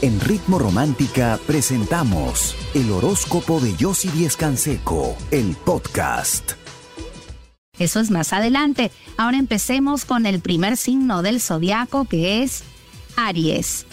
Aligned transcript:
En 0.00 0.20
Ritmo 0.20 0.60
Romántica 0.60 1.40
presentamos 1.44 2.54
el 2.72 2.92
horóscopo 2.92 3.58
de 3.58 3.74
Yossi 3.74 4.08
Díez 4.10 4.36
Canseco, 4.36 5.16
el 5.32 5.56
podcast. 5.56 6.52
Eso 7.80 7.98
es 7.98 8.12
más 8.12 8.32
adelante. 8.32 8.92
Ahora 9.16 9.38
empecemos 9.38 10.04
con 10.04 10.24
el 10.24 10.38
primer 10.38 10.76
signo 10.76 11.22
del 11.22 11.40
zodiaco 11.40 12.04
que 12.04 12.44
es 12.44 12.62
Aries. 13.16 13.86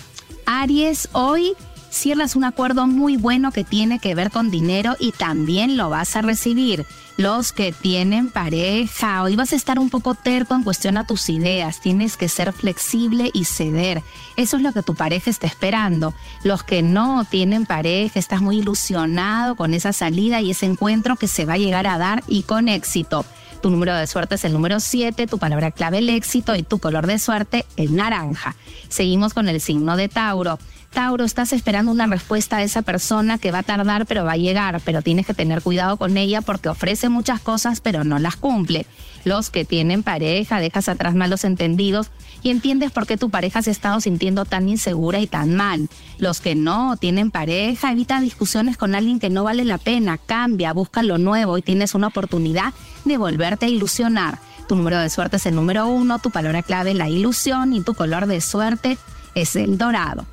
Aries, 0.45 1.09
hoy 1.13 1.53
cierras 1.89 2.35
un 2.35 2.43
acuerdo 2.43 2.87
muy 2.87 3.17
bueno 3.17 3.51
que 3.51 3.63
tiene 3.63 3.99
que 3.99 4.15
ver 4.15 4.31
con 4.31 4.51
dinero 4.51 4.95
y 4.99 5.11
también 5.11 5.77
lo 5.77 5.89
vas 5.89 6.15
a 6.15 6.21
recibir. 6.21 6.85
Los 7.17 7.53
que 7.53 7.71
tienen 7.71 8.29
pareja, 8.29 9.23
hoy 9.23 9.37
vas 9.37 9.53
a 9.53 9.55
estar 9.55 9.79
un 9.79 9.89
poco 9.89 10.15
terco 10.15 10.53
en 10.53 10.63
cuestión 10.63 10.97
a 10.97 11.07
tus 11.07 11.29
ideas, 11.29 11.79
tienes 11.79 12.17
que 12.17 12.27
ser 12.27 12.51
flexible 12.51 13.31
y 13.33 13.45
ceder. 13.45 14.03
Eso 14.35 14.57
es 14.57 14.63
lo 14.63 14.73
que 14.73 14.83
tu 14.83 14.95
pareja 14.95 15.29
está 15.29 15.47
esperando. 15.47 16.13
Los 16.43 16.63
que 16.63 16.81
no 16.81 17.23
tienen 17.23 17.65
pareja, 17.65 18.19
estás 18.19 18.41
muy 18.41 18.57
ilusionado 18.57 19.55
con 19.55 19.73
esa 19.73 19.93
salida 19.93 20.41
y 20.41 20.51
ese 20.51 20.65
encuentro 20.65 21.15
que 21.15 21.29
se 21.29 21.45
va 21.45 21.53
a 21.53 21.57
llegar 21.57 21.87
a 21.87 21.97
dar 21.97 22.21
y 22.27 22.43
con 22.43 22.67
éxito. 22.67 23.25
Tu 23.61 23.69
número 23.69 23.95
de 23.95 24.05
suerte 24.05 24.35
es 24.35 24.43
el 24.45 24.53
número 24.53 24.79
7, 24.79 25.25
tu 25.25 25.39
palabra 25.39 25.71
clave 25.71 25.99
el 25.99 26.09
éxito 26.09 26.55
y 26.55 26.63
tu 26.63 26.79
color 26.79 27.07
de 27.07 27.17
suerte 27.17 27.65
el 27.77 27.95
naranja. 27.95 28.55
Seguimos 28.89 29.33
con 29.33 29.47
el 29.47 29.59
signo 29.61 29.97
de 29.97 30.09
Tauro. 30.09 30.59
Tauro, 30.95 31.25
estás 31.25 31.51
esperando 31.51 31.91
una 31.91 32.07
respuesta 32.07 32.59
de 32.59 32.63
esa 32.63 32.81
persona 32.81 33.37
que 33.37 33.51
va 33.51 33.59
a 33.59 33.63
tardar 33.63 34.05
pero 34.05 34.23
va 34.23 34.31
a 34.31 34.37
llegar, 34.37 34.79
pero 34.85 35.01
tienes 35.01 35.27
que 35.27 35.33
tener 35.33 35.61
cuidado 35.61 35.97
con 35.97 36.15
ella 36.15 36.39
porque 36.39 36.69
ofrece 36.69 37.09
muchas 37.09 37.41
cosas 37.41 37.81
pero 37.81 38.05
no 38.05 38.17
las 38.17 38.37
cumple. 38.37 38.85
Los 39.25 39.49
que 39.49 39.65
tienen 39.65 40.03
pareja, 40.03 40.61
dejas 40.61 40.87
atrás 40.87 41.13
malos 41.13 41.43
entendidos 41.43 42.11
y 42.43 42.49
entiendes 42.49 42.91
por 42.91 43.07
qué 43.07 43.17
tu 43.17 43.29
pareja 43.29 43.61
se 43.61 43.71
ha 43.71 43.73
estado 43.73 43.99
sintiendo 43.99 44.45
tan 44.45 44.69
insegura 44.69 45.19
y 45.19 45.27
tan 45.27 45.53
mal. 45.53 45.89
Los 46.17 46.39
que 46.39 46.55
no 46.55 46.95
tienen 46.95 47.29
pareja, 47.29 47.91
evita 47.91 48.21
discusiones 48.21 48.77
con 48.77 48.95
alguien 48.95 49.19
que 49.19 49.29
no 49.29 49.43
vale 49.43 49.65
la 49.65 49.77
pena, 49.77 50.17
cambia, 50.17 50.71
busca 50.71 51.03
lo 51.03 51.17
nuevo 51.17 51.57
y 51.57 51.61
tienes 51.61 51.93
una 51.93 52.07
oportunidad 52.07 52.73
de 53.03 53.17
volverte 53.17 53.65
a 53.65 53.69
ilusionar. 53.69 54.39
Tu 54.69 54.77
número 54.77 54.97
de 54.99 55.09
suerte 55.09 55.35
es 55.35 55.45
el 55.45 55.55
número 55.55 55.87
uno, 55.87 56.19
tu 56.19 56.31
palabra 56.31 56.63
clave 56.63 56.93
la 56.93 57.09
ilusión 57.09 57.73
y 57.73 57.81
tu 57.81 57.95
color 57.95 58.27
de 58.27 58.39
suerte 58.39 58.97
es 59.35 59.57
el 59.57 59.77
dorado. 59.77 60.25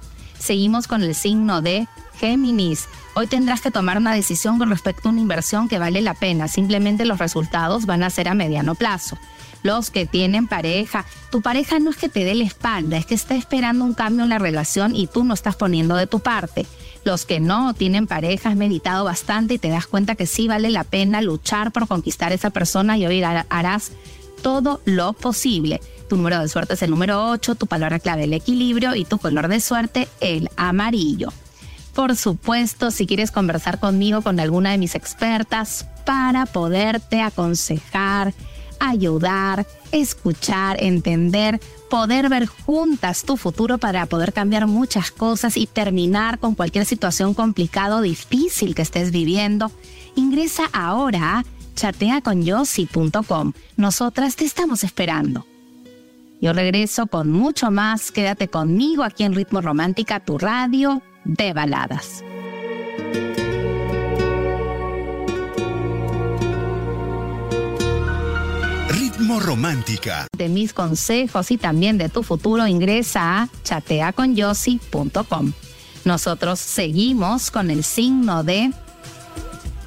Seguimos 0.42 0.88
con 0.88 1.04
el 1.04 1.14
signo 1.14 1.62
de 1.62 1.86
Géminis. 2.18 2.88
Hoy 3.14 3.28
tendrás 3.28 3.60
que 3.60 3.70
tomar 3.70 3.96
una 3.96 4.12
decisión 4.12 4.58
con 4.58 4.70
respecto 4.70 5.08
a 5.08 5.12
una 5.12 5.20
inversión 5.20 5.68
que 5.68 5.78
vale 5.78 6.00
la 6.00 6.14
pena. 6.14 6.48
Simplemente 6.48 7.04
los 7.04 7.20
resultados 7.20 7.86
van 7.86 8.02
a 8.02 8.10
ser 8.10 8.26
a 8.26 8.34
mediano 8.34 8.74
plazo. 8.74 9.16
Los 9.62 9.92
que 9.92 10.04
tienen 10.04 10.48
pareja, 10.48 11.04
tu 11.30 11.42
pareja 11.42 11.78
no 11.78 11.90
es 11.90 11.96
que 11.96 12.08
te 12.08 12.24
dé 12.24 12.34
la 12.34 12.42
espalda, 12.42 12.96
es 12.96 13.06
que 13.06 13.14
está 13.14 13.36
esperando 13.36 13.84
un 13.84 13.94
cambio 13.94 14.24
en 14.24 14.30
la 14.30 14.40
relación 14.40 14.96
y 14.96 15.06
tú 15.06 15.22
no 15.22 15.32
estás 15.32 15.54
poniendo 15.54 15.94
de 15.94 16.08
tu 16.08 16.18
parte. 16.18 16.66
Los 17.04 17.24
que 17.24 17.38
no 17.38 17.72
tienen 17.72 18.08
pareja, 18.08 18.48
has 18.48 18.56
meditado 18.56 19.04
bastante 19.04 19.54
y 19.54 19.58
te 19.58 19.68
das 19.68 19.86
cuenta 19.86 20.16
que 20.16 20.26
sí 20.26 20.48
vale 20.48 20.70
la 20.70 20.82
pena 20.82 21.22
luchar 21.22 21.70
por 21.70 21.86
conquistar 21.86 22.32
a 22.32 22.34
esa 22.34 22.50
persona 22.50 22.98
y 22.98 23.06
hoy 23.06 23.22
harás 23.22 23.92
todo 24.42 24.80
lo 24.84 25.12
posible. 25.12 25.80
Tu 26.08 26.16
número 26.16 26.40
de 26.40 26.48
suerte 26.48 26.74
es 26.74 26.82
el 26.82 26.90
número 26.90 27.30
8, 27.30 27.54
tu 27.54 27.66
palabra 27.66 27.98
clave 27.98 28.24
el 28.24 28.32
equilibrio 28.32 28.94
y 28.94 29.04
tu 29.04 29.18
color 29.18 29.48
de 29.48 29.60
suerte 29.60 30.08
el 30.20 30.50
amarillo. 30.56 31.32
Por 31.94 32.16
supuesto, 32.16 32.90
si 32.90 33.06
quieres 33.06 33.30
conversar 33.30 33.78
conmigo 33.78 34.22
con 34.22 34.40
alguna 34.40 34.70
de 34.70 34.78
mis 34.78 34.94
expertas 34.94 35.86
para 36.06 36.46
poderte 36.46 37.20
aconsejar, 37.20 38.32
ayudar, 38.80 39.66
escuchar, 39.92 40.82
entender, 40.82 41.60
poder 41.88 42.28
ver 42.28 42.46
juntas 42.46 43.24
tu 43.24 43.36
futuro 43.36 43.78
para 43.78 44.06
poder 44.06 44.32
cambiar 44.32 44.66
muchas 44.66 45.10
cosas 45.10 45.56
y 45.56 45.66
terminar 45.66 46.38
con 46.38 46.54
cualquier 46.54 46.86
situación 46.86 47.34
complicada 47.34 47.96
o 47.96 48.00
difícil 48.00 48.74
que 48.74 48.82
estés 48.82 49.12
viviendo, 49.12 49.70
ingresa 50.16 50.64
ahora 50.72 51.38
a 51.38 51.44
chateaconyossi.com. 51.74 53.52
Nosotras 53.76 54.36
te 54.36 54.44
estamos 54.44 54.84
esperando. 54.84 55.46
Yo 56.40 56.52
regreso 56.52 57.06
con 57.06 57.30
mucho 57.30 57.70
más. 57.70 58.10
Quédate 58.10 58.48
conmigo 58.48 59.04
aquí 59.04 59.22
en 59.22 59.34
Ritmo 59.34 59.60
Romántica, 59.60 60.20
tu 60.20 60.38
radio 60.38 61.00
de 61.24 61.52
baladas. 61.52 62.24
Ritmo 68.88 69.38
Romántica. 69.38 70.26
De 70.36 70.48
mis 70.48 70.72
consejos 70.72 71.52
y 71.52 71.58
también 71.58 71.96
de 71.96 72.08
tu 72.08 72.24
futuro, 72.24 72.66
ingresa 72.66 73.42
a 73.42 73.48
chateaconyossi.com. 73.62 75.52
Nosotros 76.04 76.58
seguimos 76.58 77.52
con 77.52 77.70
el 77.70 77.84
signo 77.84 78.42
de 78.42 78.72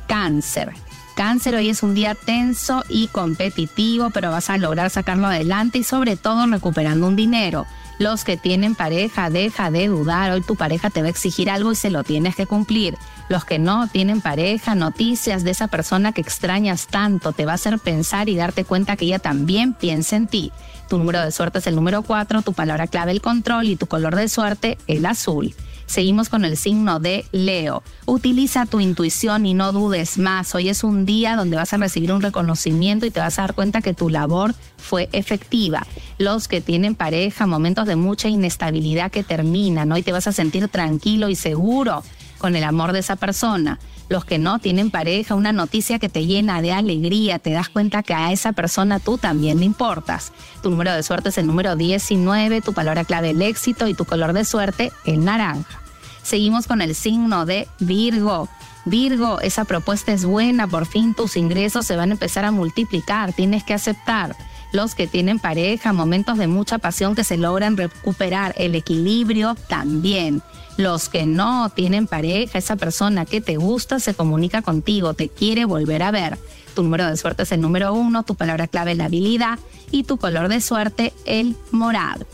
cáncer. 0.08 0.85
Cáncer, 1.16 1.56
hoy 1.56 1.70
es 1.70 1.82
un 1.82 1.96
día 1.96 2.14
tenso 2.14 2.84
y 2.90 3.08
competitivo, 3.08 4.10
pero 4.10 4.32
vas 4.32 4.50
a 4.50 4.58
lograr 4.58 4.90
sacarlo 4.90 5.28
adelante 5.28 5.78
y 5.78 5.84
sobre 5.84 6.18
todo 6.18 6.46
recuperando 6.46 7.08
un 7.08 7.16
dinero. 7.16 7.66
Los 8.00 8.26
que 8.26 8.36
tienen 8.36 8.76
pareja, 8.76 9.30
deja 9.30 9.72
de 9.72 9.88
dudar, 9.88 10.32
hoy 10.32 10.42
tu 10.42 10.58
pareja 10.58 10.90
te 10.90 11.00
va 11.00 11.08
a 11.08 11.12
exigir 11.12 11.50
algo 11.50 11.72
y 11.72 11.76
se 11.78 11.90
lo 11.90 12.04
tienes 12.04 12.36
que 12.36 12.46
cumplir. 12.46 12.98
Los 13.30 13.46
que 13.46 13.60
no 13.60 13.88
tienen 13.88 14.20
pareja, 14.20 14.76
noticias 14.76 15.46
de 15.46 15.52
esa 15.52 15.70
persona 15.70 16.12
que 16.12 16.20
extrañas 16.20 16.88
tanto, 16.88 17.32
te 17.32 17.46
va 17.46 17.54
a 17.54 17.56
hacer 17.56 17.80
pensar 17.80 18.28
y 18.28 18.36
darte 18.36 18.66
cuenta 18.66 18.98
que 18.98 19.06
ella 19.06 19.20
también 19.20 19.74
piensa 19.74 20.18
en 20.18 20.28
ti. 20.28 20.52
Tu 20.96 21.00
número 21.00 21.22
de 21.22 21.34
suerte 21.34 21.60
es 21.60 21.68
el 21.68 21.76
número 21.76 22.04
4, 22.04 22.42
tu 22.42 22.54
palabra 22.54 22.88
clave 22.88 23.12
el 23.12 23.20
control 23.20 23.68
y 23.68 23.76
tu 23.76 23.86
color 23.86 24.16
de 24.16 24.30
suerte 24.30 24.78
el 24.88 25.06
azul. 25.06 25.54
Seguimos 25.88 26.30
con 26.30 26.46
el 26.46 26.56
signo 26.56 27.02
de 27.02 27.26
Leo. 27.34 27.84
Utiliza 28.06 28.66
tu 28.66 28.80
intuición 28.80 29.46
y 29.46 29.54
no 29.54 29.74
dudes 29.74 30.18
más. 30.18 30.56
Hoy 30.56 30.70
es 30.70 30.86
un 30.86 31.06
día 31.06 31.36
donde 31.36 31.58
vas 31.58 31.74
a 31.74 31.78
recibir 31.78 32.14
un 32.14 32.22
reconocimiento 32.22 33.06
y 33.06 33.12
te 33.12 33.20
vas 33.20 33.38
a 33.38 33.42
dar 33.42 33.56
cuenta 33.56 33.82
que 33.82 33.94
tu 33.94 34.08
labor 34.08 34.56
fue 34.78 35.10
efectiva. 35.12 35.86
Los 36.18 36.48
que 36.48 36.62
tienen 36.62 36.96
pareja, 36.96 37.46
momentos 37.46 37.88
de 37.88 37.98
mucha 37.98 38.30
inestabilidad 38.30 39.12
que 39.12 39.26
terminan, 39.26 39.92
hoy 39.92 40.02
te 40.02 40.14
vas 40.14 40.28
a 40.28 40.32
sentir 40.32 40.70
tranquilo 40.70 41.28
y 41.28 41.36
seguro 41.36 42.04
con 42.46 42.56
el 42.56 42.64
amor 42.64 42.94
de 42.94 43.00
esa 43.00 43.16
persona. 43.16 43.80
Los 44.08 44.24
que 44.24 44.38
no 44.38 44.60
tienen 44.60 44.92
pareja, 44.92 45.34
una 45.34 45.52
noticia 45.52 45.98
que 45.98 46.10
te 46.10 46.28
llena 46.28 46.62
de 46.62 46.74
alegría, 46.74 47.40
te 47.40 47.50
das 47.50 47.70
cuenta 47.70 48.04
que 48.04 48.14
a 48.14 48.32
esa 48.32 48.52
persona 48.52 49.00
tú 49.00 49.18
también 49.18 49.58
le 49.58 49.66
importas. 49.66 50.32
Tu 50.62 50.70
número 50.70 50.94
de 50.94 51.02
suerte 51.02 51.30
es 51.30 51.40
el 51.40 51.48
número 51.48 51.76
19, 51.76 52.62
tu 52.62 52.72
palabra 52.72 53.04
clave 53.04 53.32
el 53.32 53.42
éxito 53.42 53.88
y 53.88 53.96
tu 53.96 54.06
color 54.06 54.34
de 54.34 54.46
suerte 54.46 54.92
el 55.06 55.26
naranja. 55.26 55.82
Seguimos 56.22 56.68
con 56.68 56.84
el 56.84 56.94
signo 56.94 57.48
de 57.48 57.68
Virgo. 57.80 58.48
Virgo, 58.86 59.42
esa 59.42 59.66
propuesta 59.66 60.14
es 60.14 60.24
buena, 60.24 60.68
por 60.68 60.86
fin 60.86 61.16
tus 61.16 61.38
ingresos 61.38 61.88
se 61.88 61.96
van 61.96 62.12
a 62.12 62.14
empezar 62.14 62.46
a 62.46 62.52
multiplicar, 62.52 63.34
tienes 63.34 63.64
que 63.64 63.74
aceptar 63.74 64.36
los 64.76 64.94
que 64.94 65.08
tienen 65.08 65.40
pareja, 65.40 65.94
momentos 65.94 66.38
de 66.38 66.48
mucha 66.48 66.78
pasión 66.78 67.16
que 67.16 67.24
se 67.24 67.38
logran 67.38 67.78
recuperar, 67.78 68.54
el 68.58 68.76
equilibrio 68.76 69.56
también. 69.70 70.42
Los 70.78 71.08
que 71.08 71.26
no 71.26 71.70
tienen 71.70 72.08
pareja, 72.08 72.58
esa 72.58 72.76
persona 72.76 73.26
que 73.26 73.40
te 73.40 73.56
gusta 73.56 74.00
se 74.00 74.14
comunica 74.14 74.62
contigo, 74.62 75.14
te 75.14 75.30
quiere 75.30 75.64
volver 75.64 76.04
a 76.04 76.12
ver. 76.12 76.38
Tu 76.76 76.84
número 76.84 77.08
de 77.08 77.16
suerte 77.16 77.44
es 77.44 77.52
el 77.54 77.62
número 77.62 77.94
uno, 77.94 78.24
tu 78.24 78.36
palabra 78.36 78.68
clave 78.68 78.92
es 78.92 78.98
la 78.98 79.06
habilidad 79.06 79.60
y 79.92 80.04
tu 80.04 80.18
color 80.18 80.50
de 80.50 80.60
suerte 80.60 81.14
el 81.24 81.56
morado. 81.72 82.28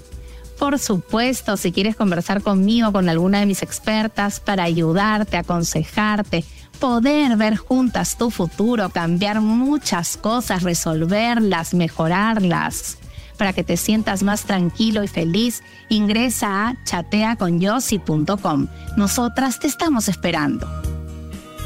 Por 0.58 0.80
supuesto, 0.80 1.58
si 1.58 1.72
quieres 1.72 1.96
conversar 1.96 2.42
conmigo, 2.42 2.92
con 2.92 3.08
alguna 3.10 3.40
de 3.40 3.46
mis 3.46 3.62
expertas 3.62 4.40
para 4.40 4.64
ayudarte, 4.64 5.38
aconsejarte, 5.38 6.44
poder 6.82 7.38
ver 7.38 7.56
juntas 7.56 8.18
tu 8.18 8.32
futuro, 8.32 8.90
cambiar 8.90 9.40
muchas 9.40 10.18
cosas, 10.18 10.64
resolverlas, 10.64 11.74
mejorarlas. 11.76 12.98
Para 13.38 13.54
que 13.54 13.64
te 13.64 13.78
sientas 13.78 14.24
más 14.24 14.44
tranquilo 14.44 15.04
y 15.04 15.08
feliz, 15.08 15.64
ingresa 15.90 16.68
a 16.68 16.84
chateaconyossi.com. 16.84 18.68
Nosotras 18.98 19.60
te 19.60 19.68
estamos 19.68 20.10
esperando. 20.10 20.68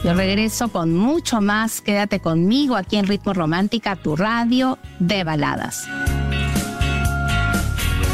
Yo 0.03 0.13
regreso 0.13 0.67
con 0.67 0.93
mucho 0.93 1.41
más. 1.41 1.81
Quédate 1.81 2.19
conmigo 2.19 2.75
aquí 2.75 2.97
en 2.97 3.07
Ritmo 3.07 3.33
Romántica, 3.33 3.95
tu 3.95 4.15
radio 4.15 4.77
de 4.99 5.23
baladas. 5.23 5.87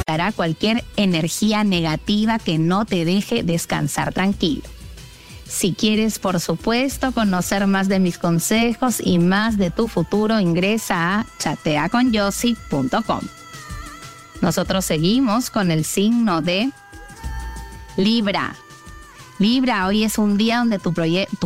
Dará 0.07 0.31
cualquier 0.31 0.83
energía 0.97 1.63
negativa 1.63 2.37
que 2.37 2.59
no 2.59 2.85
te 2.85 3.05
deje 3.05 3.43
descansar 3.43 4.13
tranquilo. 4.13 4.63
Si 5.51 5.73
quieres, 5.73 6.17
por 6.17 6.39
supuesto, 6.39 7.11
conocer 7.11 7.67
más 7.67 7.89
de 7.89 7.99
mis 7.99 8.17
consejos 8.17 9.01
y 9.03 9.19
más 9.19 9.57
de 9.57 9.69
tu 9.69 9.89
futuro, 9.89 10.39
ingresa 10.39 11.19
a 11.19 11.25
chateaconyossi.com. 11.39 13.19
Nosotros 14.39 14.85
seguimos 14.85 15.49
con 15.49 15.69
el 15.69 15.83
signo 15.83 16.41
de 16.41 16.71
Libra. 17.97 18.55
Libra, 19.41 19.87
hoy 19.87 20.03
es 20.03 20.19
un 20.19 20.37
día 20.37 20.59
donde 20.59 20.77
tus 20.77 20.93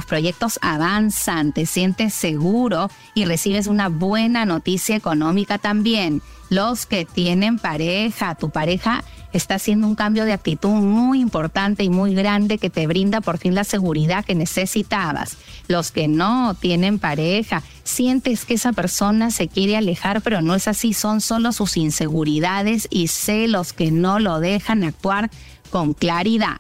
proyectos 0.06 0.60
avanzan, 0.62 1.54
te 1.54 1.66
sientes 1.66 2.14
seguro 2.14 2.92
y 3.14 3.24
recibes 3.24 3.68
una 3.68 3.88
buena 3.88 4.44
noticia 4.44 4.98
económica 4.98 5.60
también. 5.60 6.22
Los 6.50 6.86
que 6.88 7.06
tienen 7.06 7.58
pareja, 7.58 8.36
tu 8.36 8.50
pareja 8.50 9.06
está 9.32 9.56
haciendo 9.56 9.88
un 9.88 9.96
cambio 9.96 10.26
de 10.26 10.34
actitud 10.34 10.72
muy 10.72 11.22
importante 11.22 11.86
y 11.86 11.90
muy 11.90 12.14
grande 12.14 12.58
que 12.58 12.70
te 12.70 12.86
brinda 12.86 13.22
por 13.22 13.38
fin 13.38 13.56
la 13.56 13.64
seguridad 13.64 14.26
que 14.26 14.36
necesitabas. 14.36 15.38
Los 15.70 15.92
que 15.92 16.10
no 16.10 16.54
tienen 16.54 17.00
pareja, 17.00 17.64
sientes 17.86 18.44
que 18.44 18.56
esa 18.56 18.74
persona 18.74 19.32
se 19.32 19.48
quiere 19.48 19.78
alejar, 19.78 20.22
pero 20.22 20.42
no 20.42 20.54
es 20.54 20.68
así, 20.68 20.92
son 20.92 21.22
solo 21.22 21.54
sus 21.54 21.78
inseguridades 21.78 22.90
y 22.92 23.08
celos 23.08 23.72
que 23.72 23.90
no 23.90 24.20
lo 24.20 24.42
dejan 24.42 24.84
actuar 24.84 25.32
con 25.70 25.94
claridad. 25.94 26.58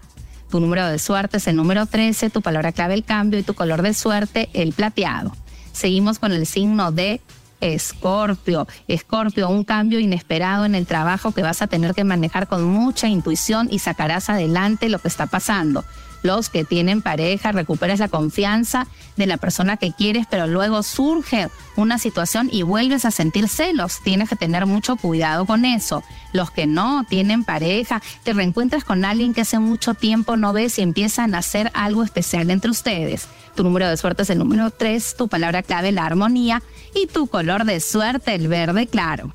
Tu 0.55 0.61
número 0.61 0.87
de 0.87 0.99
suerte 0.99 1.35
es 1.35 1.47
el 1.47 1.57
número 1.57 1.85
13, 1.85 2.29
tu 2.29 2.41
palabra 2.41 2.71
clave 2.71 2.93
el 2.93 3.03
cambio 3.03 3.37
y 3.37 3.43
tu 3.43 3.55
color 3.55 3.81
de 3.81 3.93
suerte 3.93 4.47
el 4.53 4.71
plateado. 4.71 5.35
Seguimos 5.73 6.17
con 6.17 6.31
el 6.31 6.45
signo 6.45 6.93
de 6.93 7.19
Escorpio. 7.59 8.65
Escorpio, 8.87 9.49
un 9.49 9.65
cambio 9.65 9.99
inesperado 9.99 10.63
en 10.63 10.73
el 10.73 10.85
trabajo 10.85 11.33
que 11.33 11.41
vas 11.41 11.61
a 11.61 11.67
tener 11.67 11.93
que 11.93 12.05
manejar 12.05 12.47
con 12.47 12.63
mucha 12.63 13.09
intuición 13.09 13.67
y 13.69 13.79
sacarás 13.79 14.29
adelante 14.29 14.87
lo 14.87 14.99
que 14.99 15.09
está 15.09 15.25
pasando. 15.25 15.83
Los 16.25 16.49
que 16.49 16.65
tienen 16.65 17.03
pareja, 17.03 17.51
recuperas 17.51 17.99
la 17.99 18.07
confianza 18.07 18.87
de 19.15 19.27
la 19.27 19.37
persona 19.37 19.77
que 19.77 19.91
quieres, 19.91 20.25
pero 20.27 20.47
luego 20.47 20.81
surge 20.81 21.49
una 21.75 21.99
situación 21.99 22.49
y 22.51 22.63
vuelves 22.63 23.05
a 23.05 23.11
sentir 23.11 23.47
celos. 23.47 23.99
Tienes 24.03 24.29
que 24.29 24.35
tener 24.35 24.65
mucho 24.65 24.95
cuidado 24.95 25.45
con 25.45 25.65
eso. 25.65 26.03
Los 26.33 26.49
que 26.49 26.65
no 26.65 27.03
tienen 27.07 27.43
pareja, 27.43 28.01
te 28.23 28.33
reencuentras 28.33 28.83
con 28.83 29.05
alguien 29.05 29.35
que 29.35 29.41
hace 29.41 29.59
mucho 29.59 29.93
tiempo 29.93 30.35
no 30.35 30.51
ves 30.51 30.79
y 30.79 30.81
empiezan 30.81 31.35
a 31.35 31.37
hacer 31.37 31.69
algo 31.75 32.01
especial 32.01 32.49
entre 32.49 32.71
ustedes. 32.71 33.27
Tu 33.55 33.63
número 33.63 33.87
de 33.87 33.95
suerte 33.95 34.23
es 34.23 34.31
el 34.31 34.39
número 34.39 34.71
3, 34.71 35.17
tu 35.19 35.27
palabra 35.27 35.61
clave 35.61 35.91
la 35.91 36.07
armonía 36.07 36.63
y 36.95 37.05
tu 37.05 37.27
color 37.27 37.65
de 37.65 37.79
suerte 37.79 38.33
el 38.33 38.47
verde 38.47 38.87
claro. 38.87 39.31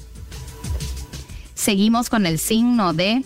Seguimos 1.54 2.08
con 2.10 2.26
el 2.26 2.40
signo 2.40 2.94
de 2.94 3.22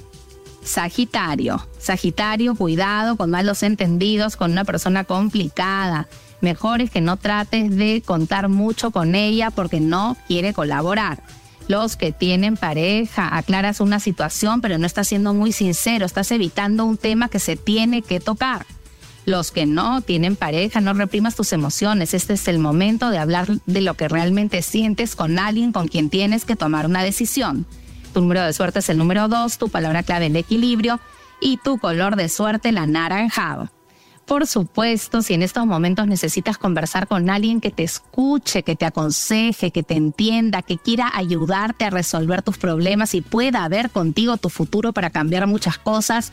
Sagitario. 0.64 1.66
Sagitario, 1.78 2.54
cuidado 2.54 3.16
con 3.16 3.30
malos 3.30 3.62
entendidos, 3.62 4.36
con 4.36 4.52
una 4.52 4.64
persona 4.64 5.04
complicada. 5.04 6.08
Mejor 6.40 6.80
es 6.80 6.90
que 6.90 7.00
no 7.00 7.16
trates 7.16 7.74
de 7.76 8.02
contar 8.04 8.48
mucho 8.48 8.90
con 8.90 9.14
ella 9.14 9.50
porque 9.50 9.80
no 9.80 10.16
quiere 10.26 10.52
colaborar. 10.52 11.22
Los 11.68 11.96
que 11.96 12.12
tienen 12.12 12.56
pareja, 12.56 13.36
aclaras 13.36 13.80
una 13.80 14.00
situación 14.00 14.60
pero 14.60 14.76
no 14.78 14.86
estás 14.86 15.08
siendo 15.08 15.32
muy 15.32 15.52
sincero, 15.52 16.04
estás 16.04 16.30
evitando 16.30 16.84
un 16.84 16.98
tema 16.98 17.28
que 17.28 17.38
se 17.38 17.56
tiene 17.56 18.02
que 18.02 18.20
tocar. 18.20 18.66
Los 19.26 19.50
que 19.50 19.64
no 19.64 20.02
tienen 20.02 20.36
pareja, 20.36 20.82
no 20.82 20.92
reprimas 20.92 21.34
tus 21.34 21.54
emociones. 21.54 22.12
Este 22.12 22.34
es 22.34 22.46
el 22.48 22.58
momento 22.58 23.08
de 23.08 23.18
hablar 23.18 23.48
de 23.64 23.80
lo 23.80 23.94
que 23.94 24.08
realmente 24.08 24.60
sientes 24.60 25.16
con 25.16 25.38
alguien 25.38 25.72
con 25.72 25.88
quien 25.88 26.10
tienes 26.10 26.44
que 26.44 26.56
tomar 26.56 26.84
una 26.84 27.02
decisión. 27.02 27.66
Tu 28.14 28.20
número 28.20 28.44
de 28.44 28.52
suerte 28.52 28.78
es 28.78 28.88
el 28.88 28.96
número 28.96 29.28
2, 29.28 29.58
tu 29.58 29.68
palabra 29.68 30.02
clave 30.02 30.26
el 30.26 30.36
equilibrio 30.36 31.00
y 31.40 31.58
tu 31.58 31.78
color 31.78 32.16
de 32.16 32.28
suerte 32.28 32.70
el 32.70 32.78
anaranjado. 32.78 33.70
Por 34.24 34.46
supuesto, 34.46 35.20
si 35.20 35.34
en 35.34 35.42
estos 35.42 35.66
momentos 35.66 36.06
necesitas 36.06 36.56
conversar 36.56 37.08
con 37.08 37.28
alguien 37.28 37.60
que 37.60 37.70
te 37.70 37.82
escuche, 37.82 38.62
que 38.62 38.76
te 38.76 38.86
aconseje, 38.86 39.70
que 39.70 39.82
te 39.82 39.94
entienda, 39.94 40.62
que 40.62 40.78
quiera 40.78 41.10
ayudarte 41.12 41.84
a 41.84 41.90
resolver 41.90 42.40
tus 42.40 42.56
problemas 42.56 43.14
y 43.14 43.20
pueda 43.20 43.68
ver 43.68 43.90
contigo 43.90 44.38
tu 44.38 44.48
futuro 44.48 44.94
para 44.94 45.10
cambiar 45.10 45.46
muchas 45.46 45.76
cosas, 45.76 46.32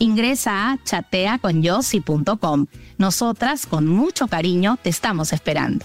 Ingresa 0.00 0.72
a 0.72 0.78
chateaconyossi.com. 0.82 2.66
Nosotras, 2.96 3.66
con 3.66 3.86
mucho 3.86 4.28
cariño, 4.28 4.78
te 4.82 4.88
estamos 4.88 5.34
esperando. 5.34 5.84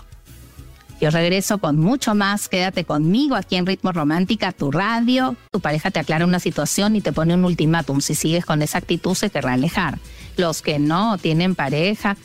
Yo 1.01 1.09
regreso 1.09 1.57
con 1.57 1.77
mucho 1.77 2.15
más. 2.15 2.47
Quédate 2.47 2.85
conmigo 2.85 3.35
aquí 3.35 3.57
en 3.57 3.65
Ritmo 3.65 3.91
Romántica, 3.91 4.51
tu 4.51 4.71
radio. 4.71 5.35
Tu 5.51 5.59
pareja 5.59 5.91
te 5.91 5.99
aclara 5.99 6.25
una 6.25 6.39
situación 6.39 6.95
y 6.95 7.01
te 7.01 7.11
pone 7.11 7.33
un 7.33 7.43
ultimátum. 7.43 7.99
Si 8.01 8.15
sigues 8.15 8.45
con 8.45 8.61
esa 8.61 8.77
actitud, 8.77 9.13
se 9.13 9.29
querrá 9.29 9.53
alejar. 9.53 9.99
Los 10.37 10.61
que 10.61 10.79
no 10.79 11.17
tienen 11.17 11.55
pareja, 11.55 12.15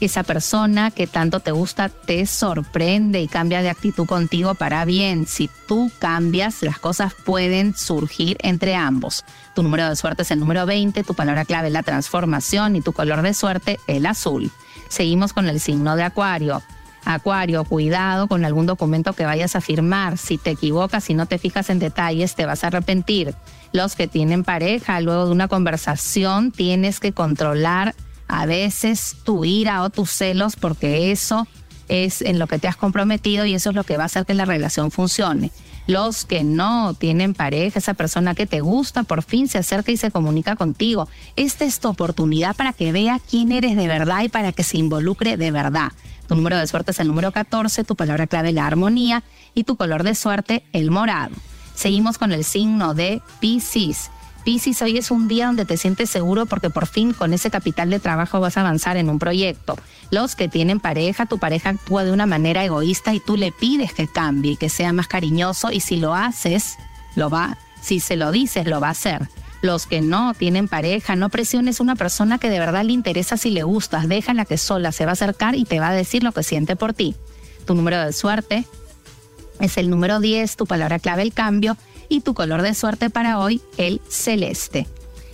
esa 0.00 0.22
persona 0.22 0.90
que 0.90 1.06
tanto 1.06 1.40
te 1.40 1.52
gusta 1.52 1.88
te 1.88 2.26
sorprende 2.26 3.20
y 3.20 3.28
cambia 3.28 3.62
de 3.62 3.70
actitud 3.70 4.06
contigo 4.06 4.54
para 4.54 4.84
bien. 4.84 5.26
Si 5.26 5.48
tú 5.66 5.90
cambias, 5.98 6.62
las 6.62 6.78
cosas 6.78 7.14
pueden 7.14 7.74
surgir 7.76 8.36
entre 8.42 8.74
ambos. 8.74 9.24
Tu 9.54 9.62
número 9.62 9.88
de 9.88 9.96
suerte 9.96 10.22
es 10.22 10.30
el 10.30 10.40
número 10.40 10.66
20, 10.66 11.04
tu 11.04 11.14
palabra 11.14 11.44
clave 11.44 11.68
es 11.68 11.72
la 11.72 11.82
transformación 11.82 12.76
y 12.76 12.80
tu 12.80 12.92
color 12.92 13.22
de 13.22 13.34
suerte 13.34 13.78
el 13.86 14.06
azul. 14.06 14.50
Seguimos 14.88 15.32
con 15.32 15.48
el 15.48 15.60
signo 15.60 15.96
de 15.96 16.02
Acuario. 16.04 16.62
Acuario, 17.04 17.64
cuidado 17.64 18.28
con 18.28 18.44
algún 18.44 18.66
documento 18.66 19.12
que 19.12 19.24
vayas 19.24 19.56
a 19.56 19.60
firmar. 19.60 20.18
Si 20.18 20.38
te 20.38 20.50
equivocas 20.50 21.10
y 21.10 21.14
no 21.14 21.26
te 21.26 21.38
fijas 21.38 21.70
en 21.70 21.78
detalles, 21.78 22.34
te 22.34 22.46
vas 22.46 22.64
a 22.64 22.68
arrepentir. 22.68 23.34
Los 23.72 23.96
que 23.96 24.06
tienen 24.06 24.44
pareja, 24.44 25.00
luego 25.00 25.26
de 25.26 25.32
una 25.32 25.48
conversación, 25.48 26.52
tienes 26.52 27.00
que 27.00 27.12
controlar 27.12 27.94
a 28.28 28.46
veces 28.46 29.16
tu 29.24 29.44
ira 29.44 29.82
o 29.82 29.90
tus 29.90 30.10
celos 30.10 30.56
porque 30.56 31.10
eso 31.10 31.46
es 31.88 32.22
en 32.22 32.38
lo 32.38 32.46
que 32.46 32.58
te 32.58 32.68
has 32.68 32.76
comprometido 32.76 33.44
y 33.44 33.54
eso 33.54 33.70
es 33.70 33.76
lo 33.76 33.84
que 33.84 33.96
va 33.96 34.04
a 34.04 34.06
hacer 34.06 34.24
que 34.24 34.34
la 34.34 34.44
relación 34.44 34.90
funcione. 34.90 35.50
Los 35.86 36.24
que 36.24 36.44
no 36.44 36.94
tienen 36.94 37.34
pareja, 37.34 37.78
esa 37.78 37.94
persona 37.94 38.34
que 38.34 38.46
te 38.46 38.60
gusta, 38.60 39.02
por 39.02 39.22
fin 39.22 39.48
se 39.48 39.58
acerca 39.58 39.90
y 39.90 39.96
se 39.96 40.12
comunica 40.12 40.54
contigo. 40.54 41.08
Esta 41.34 41.64
es 41.64 41.80
tu 41.80 41.88
oportunidad 41.88 42.54
para 42.54 42.72
que 42.72 42.92
vea 42.92 43.20
quién 43.28 43.50
eres 43.50 43.76
de 43.76 43.88
verdad 43.88 44.22
y 44.22 44.28
para 44.28 44.52
que 44.52 44.62
se 44.62 44.78
involucre 44.78 45.36
de 45.36 45.50
verdad. 45.50 45.92
Tu 46.28 46.34
número 46.34 46.56
de 46.56 46.66
suerte 46.66 46.92
es 46.92 47.00
el 47.00 47.08
número 47.08 47.32
14, 47.32 47.84
tu 47.84 47.96
palabra 47.96 48.26
clave 48.26 48.52
la 48.52 48.66
armonía 48.66 49.22
y 49.54 49.64
tu 49.64 49.76
color 49.76 50.02
de 50.02 50.14
suerte 50.14 50.64
el 50.72 50.90
morado. 50.90 51.34
Seguimos 51.74 52.18
con 52.18 52.32
el 52.32 52.44
signo 52.44 52.94
de 52.94 53.22
Pisces. 53.40 54.10
Piscis, 54.44 54.82
hoy 54.82 54.98
es 54.98 55.10
un 55.10 55.28
día 55.28 55.46
donde 55.46 55.64
te 55.64 55.76
sientes 55.76 56.10
seguro 56.10 56.46
porque 56.46 56.68
por 56.68 56.86
fin 56.86 57.12
con 57.12 57.32
ese 57.32 57.50
capital 57.50 57.90
de 57.90 58.00
trabajo 58.00 58.40
vas 58.40 58.56
a 58.56 58.60
avanzar 58.60 58.96
en 58.96 59.08
un 59.08 59.18
proyecto. 59.18 59.76
Los 60.10 60.34
que 60.34 60.48
tienen 60.48 60.80
pareja, 60.80 61.26
tu 61.26 61.38
pareja 61.38 61.70
actúa 61.70 62.02
de 62.02 62.12
una 62.12 62.26
manera 62.26 62.64
egoísta 62.64 63.14
y 63.14 63.20
tú 63.20 63.36
le 63.36 63.52
pides 63.52 63.92
que 63.92 64.08
cambie, 64.08 64.56
que 64.56 64.68
sea 64.68 64.92
más 64.92 65.06
cariñoso 65.06 65.70
y 65.70 65.80
si 65.80 65.96
lo 65.96 66.14
haces, 66.14 66.76
lo 67.14 67.30
va, 67.30 67.56
si 67.80 68.00
se 68.00 68.16
lo 68.16 68.32
dices, 68.32 68.66
lo 68.66 68.80
va 68.80 68.88
a 68.88 68.92
hacer. 68.92 69.28
Los 69.62 69.86
que 69.86 70.00
no 70.00 70.34
tienen 70.34 70.68
pareja, 70.68 71.16
no 71.16 71.28
presiones 71.28 71.80
a 71.80 71.84
una 71.84 71.96
persona 71.96 72.38
que 72.38 72.50
de 72.50 72.58
verdad 72.58 72.84
le 72.84 72.92
interesa 72.92 73.36
si 73.36 73.50
le 73.50 73.62
gustas, 73.62 74.08
déjala 74.08 74.44
que 74.44 74.58
sola 74.58 74.92
se 74.92 75.04
va 75.04 75.12
a 75.12 75.14
acercar 75.14 75.54
y 75.54 75.64
te 75.64 75.80
va 75.80 75.88
a 75.88 75.94
decir 75.94 76.24
lo 76.24 76.32
que 76.32 76.42
siente 76.42 76.76
por 76.76 76.92
ti. 76.92 77.14
Tu 77.64 77.74
número 77.74 78.04
de 78.04 78.12
suerte 78.12 78.66
es 79.60 79.76
el 79.78 79.88
número 79.88 80.18
10, 80.18 80.56
tu 80.56 80.66
palabra 80.66 80.98
clave 80.98 81.22
el 81.22 81.32
cambio 81.32 81.76
y 82.08 82.20
tu 82.20 82.34
color 82.34 82.62
de 82.62 82.74
suerte 82.74 83.08
para 83.08 83.38
hoy, 83.38 83.62
el 83.76 84.00
celeste. 84.08 84.88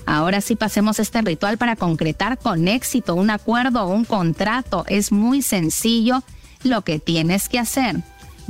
Ahora 0.05 0.41
sí 0.41 0.57
pasemos 0.57 0.99
este 1.01 1.21
ritual 1.23 1.59
para 1.59 1.77
concretar 1.77 2.39
con 2.39 2.69
éxito 2.69 3.15
un 3.15 3.31
acuerdo 3.31 3.85
o 3.85 3.89
un 3.89 4.05
contrato. 4.05 4.85
Es 4.89 5.11
muy 5.11 5.43
sencillo 5.43 6.23
lo 6.63 6.82
que 6.82 6.99
tienes 6.99 7.49
que 7.49 7.58
hacer. 7.58 7.97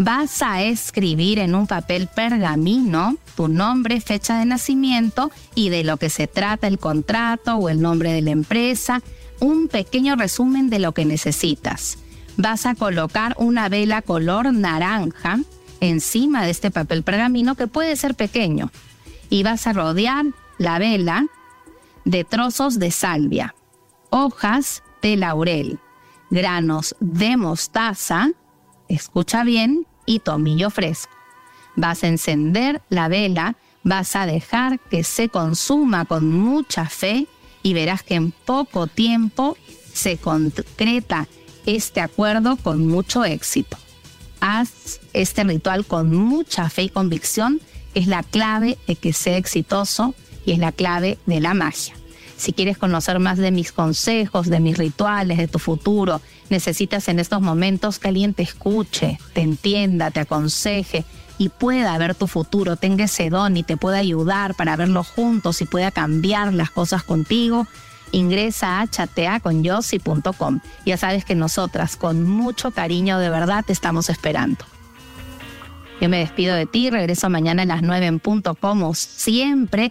Vas 0.01 0.43
a 0.43 0.63
escribir 0.63 1.41
en 1.41 1.57
un 1.57 1.67
papel 1.67 2.07
pergamino 2.07 3.17
tu 3.35 3.49
nombre, 3.49 4.01
fecha 4.01 4.39
de 4.39 4.45
nacimiento 4.45 5.33
y 5.57 5.71
de 5.71 5.83
lo 5.83 5.97
que 5.97 6.09
se 6.09 6.29
trata 6.29 6.69
el 6.69 6.79
contrato 6.79 7.57
o 7.57 7.69
el 7.69 7.81
nombre 7.81 8.13
de 8.13 8.23
la 8.23 8.31
empresa, 8.31 9.03
un 9.41 9.67
pequeño 9.67 10.15
resumen 10.15 10.71
de 10.71 10.79
lo 10.79 10.93
que 10.93 11.05
necesitas. 11.05 11.99
Vas 12.37 12.65
a 12.65 12.77
colocar 12.77 13.35
una 13.39 13.69
vela 13.69 14.01
color 14.01 14.53
naranja 14.53 15.41
encima 15.81 16.45
de 16.45 16.51
este 16.51 16.71
papel 16.71 17.03
pergamino 17.03 17.57
que 17.57 17.67
puede 17.67 17.97
ser 17.97 18.15
pequeño 18.15 18.71
y 19.31 19.43
vas 19.43 19.67
a 19.67 19.73
rodear 19.73 20.27
la 20.59 20.79
vela 20.79 21.27
de 22.05 22.23
trozos 22.23 22.79
de 22.79 22.93
salvia, 22.93 23.57
hojas 24.11 24.85
de 25.03 25.17
laurel, 25.17 25.81
granos 26.31 26.95
de 27.01 27.37
mostaza, 27.37 28.31
escucha 28.89 29.45
bien, 29.45 29.87
y 30.07 30.21
tomillo 30.21 30.71
fresco. 30.71 31.13
Vas 31.77 32.03
a 32.03 32.09
encender 32.09 32.81
la 32.89 33.09
vela, 33.09 33.57
vas 33.83 34.17
a 34.17 34.27
dejar 34.27 34.81
que 34.81 35.05
se 35.05 35.29
consuma 35.29 36.07
con 36.07 36.33
mucha 36.33 36.87
fe 36.87 37.27
y 37.63 37.75
verás 37.75 38.03
que 38.03 38.15
en 38.15 38.33
poco 38.33 38.87
tiempo 38.87 39.57
se 39.93 40.17
concreta 40.17 41.29
este 41.67 42.01
acuerdo 42.01 42.57
con 42.57 42.87
mucho 42.87 43.25
éxito 43.25 43.77
haz 44.41 45.01
este 45.13 45.45
ritual 45.45 45.85
con 45.85 46.15
mucha 46.15 46.69
fe 46.71 46.85
y 46.85 46.89
convicción, 46.89 47.61
es 47.95 48.07
la 48.07 48.23
clave 48.23 48.79
de 48.87 48.97
que 48.97 49.13
sea 49.13 49.37
exitoso 49.37 50.15
y 50.45 50.53
es 50.53 50.59
la 50.59 50.73
clave 50.73 51.19
de 51.27 51.41
la 51.41 51.55
magia. 51.55 51.95
Si 52.39 52.53
quieres 52.53 52.79
conocer 52.79 53.19
más 53.19 53.37
de 53.37 53.51
mis 53.51 53.73
consejos, 53.73 54.49
de 54.49 54.61
mis 54.61 54.79
rituales, 54.79 55.39
de 55.39 55.49
tu 55.49 55.59
futuro, 55.59 56.21
necesitas 56.51 57.09
en 57.09 57.19
estos 57.19 57.41
momentos 57.41 57.99
que 57.99 58.09
alguien 58.09 58.33
te 58.33 58.45
escuche, 58.45 59.19
te 59.33 59.41
entienda, 59.41 60.13
te 60.13 60.21
aconseje 60.21 61.05
y 61.37 61.49
pueda 61.49 61.99
ver 61.99 62.15
tu 62.15 62.29
futuro, 62.29 62.77
tenga 62.77 63.05
ese 63.05 63.29
don 63.29 63.57
y 63.57 63.65
te 63.65 63.77
pueda 63.77 63.99
ayudar 63.99 64.55
para 64.55 64.77
verlo 64.77 65.03
juntos 65.03 65.61
y 65.63 65.65
pueda 65.65 65.91
cambiar 65.91 66.55
las 66.55 66.71
cosas 66.71 67.03
contigo. 67.03 67.67
ingresa 68.13 68.81
a 68.81 68.87
chateaconyossi.com. 68.87 70.61
Ya 70.87 70.97
sabes 70.97 71.25
que 71.25 71.35
nosotras 71.35 71.97
con 71.97 72.23
mucho 72.23 72.71
cariño 72.71 73.19
de 73.19 73.31
verdad 73.31 73.65
te 73.67 73.73
estamos 73.73 74.11
esperando. 74.11 74.65
Yo 76.01 76.09
me 76.09 76.21
despido 76.21 76.55
de 76.55 76.67
ti, 76.67 76.89
regreso 76.89 77.29
mañana 77.29 77.63
a 77.63 77.67
las 77.67 77.83
9 77.83 78.07
en 78.07 78.21
punto 78.21 78.55
como 78.55 78.95
siempre 78.95 79.91